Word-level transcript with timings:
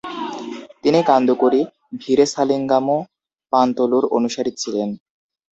তিনি 0.83 0.99
কান্দুকুরি 1.03 1.61
ভিরেসালিঙ্গামু 1.93 2.97
পান্তুলুর 3.53 4.05
অনুসারী 4.17 4.51
ছিলেন। 4.61 4.89